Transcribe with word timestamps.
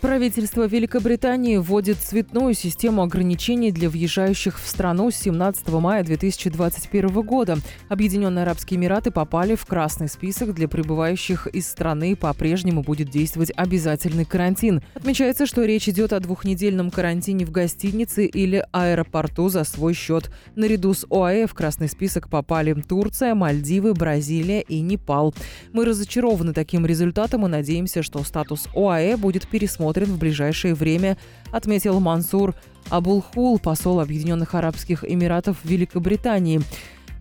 Правительство 0.00 0.66
Великобритании 0.66 1.56
вводит 1.56 1.96
цветную 1.96 2.52
систему 2.52 3.02
ограничений 3.02 3.72
для 3.72 3.88
въезжающих 3.88 4.60
в 4.60 4.68
страну 4.68 5.10
с 5.10 5.16
17 5.16 5.68
мая 5.68 6.04
2021 6.04 7.08
года. 7.22 7.56
Объединенные 7.88 8.42
Арабские 8.42 8.78
Эмираты 8.78 9.10
попали 9.10 9.54
в 9.54 9.64
красный 9.64 10.08
список 10.08 10.54
для 10.54 10.68
прибывающих 10.68 11.46
из 11.46 11.66
страны. 11.66 12.14
По-прежнему 12.14 12.82
будет 12.82 13.08
действовать 13.08 13.50
обязательный 13.56 14.26
карантин. 14.26 14.82
Отмечается, 14.94 15.46
что 15.46 15.64
речь 15.64 15.88
идет 15.88 16.12
о 16.12 16.20
двухнедельном 16.20 16.90
карантине 16.90 17.46
в 17.46 17.50
гостинице 17.50 18.26
или 18.26 18.66
аэропорту 18.72 19.48
за 19.48 19.64
свой 19.64 19.94
счет. 19.94 20.30
Наряду 20.56 20.92
с 20.92 21.06
ОАЭ 21.10 21.46
в 21.46 21.54
красный 21.54 21.88
список 21.88 22.28
попали 22.28 22.74
Турция, 22.74 23.34
Мальдивы, 23.34 23.94
Бразилия 23.94 24.60
и 24.60 24.80
Непал. 24.82 25.34
Мы 25.72 25.86
разочарованы 25.86 26.52
таким 26.52 26.84
результатом 26.84 27.46
и 27.46 27.48
надеемся, 27.48 28.02
что 28.02 28.22
статус 28.24 28.66
ОАЭ 28.74 29.16
будет 29.16 29.48
пересмотрен 29.48 29.86
рассмотрен 29.96 30.14
в 30.14 30.18
ближайшее 30.18 30.74
время, 30.74 31.16
отметил 31.50 32.00
Мансур 32.00 32.54
Абулхул, 32.90 33.58
посол 33.58 34.00
Объединенных 34.00 34.54
Арабских 34.54 35.04
Эмиратов 35.04 35.58
в 35.62 35.68
Великобритании. 35.68 36.60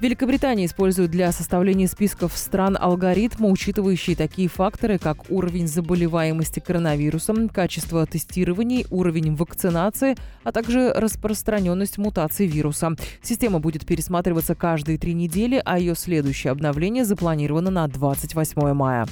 Великобритания 0.00 0.66
использует 0.66 1.12
для 1.12 1.30
составления 1.30 1.86
списков 1.86 2.36
стран 2.36 2.76
алгоритмы, 2.78 3.50
учитывающие 3.50 4.16
такие 4.16 4.48
факторы, 4.48 4.98
как 4.98 5.30
уровень 5.30 5.68
заболеваемости 5.68 6.60
коронавирусом, 6.60 7.48
качество 7.48 8.04
тестирований, 8.04 8.86
уровень 8.90 9.34
вакцинации, 9.36 10.16
а 10.42 10.52
также 10.52 10.92
распространенность 10.92 11.96
мутаций 11.96 12.46
вируса. 12.46 12.96
Система 13.22 13.60
будет 13.60 13.86
пересматриваться 13.86 14.54
каждые 14.54 14.98
три 14.98 15.14
недели, 15.14 15.62
а 15.64 15.78
ее 15.78 15.94
следующее 15.94 16.50
обновление 16.50 17.04
запланировано 17.04 17.70
на 17.70 17.86
28 17.86 18.74
мая. 18.74 19.06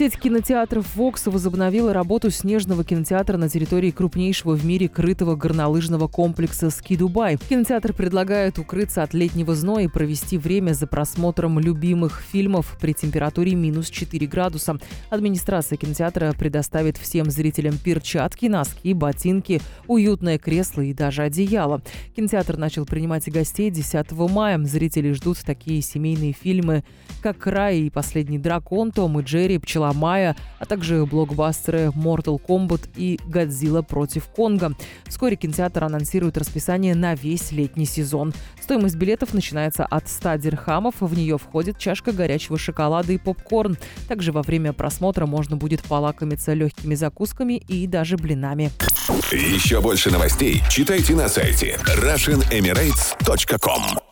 Сеть 0.00 0.18
кинотеатров 0.18 0.96
«Вокс» 0.96 1.26
возобновила 1.26 1.92
работу 1.92 2.30
снежного 2.30 2.84
кинотеатра 2.84 3.36
на 3.36 3.50
территории 3.50 3.90
крупнейшего 3.90 4.56
в 4.56 4.64
мире 4.64 4.88
крытого 4.88 5.36
горнолыжного 5.36 6.08
комплекса 6.08 6.70
«Ски 6.70 6.96
Дубай». 6.96 7.36
Кинотеатр 7.36 7.92
предлагает 7.92 8.58
укрыться 8.58 9.02
от 9.02 9.12
летнего 9.12 9.54
зноя 9.54 9.84
и 9.84 9.88
провести 9.88 10.38
время 10.38 10.72
за 10.72 10.86
просмотром 10.86 11.58
любимых 11.58 12.22
фильмов 12.22 12.78
при 12.80 12.94
температуре 12.94 13.54
минус 13.54 13.90
4 13.90 14.26
градуса. 14.26 14.78
Администрация 15.10 15.76
кинотеатра 15.76 16.32
предоставит 16.32 16.96
всем 16.96 17.30
зрителям 17.30 17.76
перчатки, 17.76 18.46
носки, 18.46 18.94
ботинки, 18.94 19.60
уютное 19.86 20.38
кресло 20.38 20.80
и 20.80 20.94
даже 20.94 21.24
одеяло. 21.24 21.82
Кинотеатр 22.16 22.56
начал 22.56 22.86
принимать 22.86 23.30
гостей 23.30 23.70
10 23.70 24.12
мая. 24.12 24.58
Зрители 24.64 25.12
ждут 25.12 25.40
такие 25.44 25.82
семейные 25.82 26.32
фильмы, 26.32 26.84
как 27.20 27.46
«Рай» 27.46 27.80
и 27.80 27.90
«Последний 27.90 28.38
дракон», 28.38 28.92
«Том 28.92 29.20
и 29.20 29.22
Джерри», 29.22 29.58
«Пчела 29.58 29.89
Мая, 29.92 30.36
а 30.58 30.66
также 30.66 31.06
блокбастеры 31.06 31.92
Mortal 31.94 32.40
Kombat 32.40 32.88
и 32.96 33.18
Годзилла 33.26 33.82
против 33.82 34.28
Конга. 34.28 34.72
Вскоре 35.06 35.36
кинотеатр 35.36 35.84
анонсирует 35.84 36.38
расписание 36.38 36.94
на 36.94 37.14
весь 37.14 37.52
летний 37.52 37.86
сезон. 37.86 38.32
Стоимость 38.60 38.96
билетов 38.96 39.34
начинается 39.34 39.84
от 39.84 40.08
100 40.08 40.36
дирхамов. 40.36 40.94
В 41.00 41.16
нее 41.16 41.38
входит 41.38 41.78
чашка 41.78 42.12
горячего 42.12 42.58
шоколада 42.58 43.12
и 43.12 43.18
попкорн. 43.18 43.76
Также 44.08 44.32
во 44.32 44.42
время 44.42 44.72
просмотра 44.72 45.26
можно 45.26 45.56
будет 45.56 45.82
полакомиться 45.82 46.54
легкими 46.54 46.94
закусками 46.94 47.62
и 47.68 47.86
даже 47.86 48.16
блинами. 48.16 48.70
Еще 49.32 49.80
больше 49.80 50.10
новостей 50.10 50.62
читайте 50.68 51.14
на 51.14 51.28
сайте 51.28 51.78
RussianEmirates.com 51.84 54.09